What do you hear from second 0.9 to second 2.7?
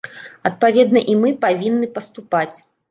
і мы павінны паступаць.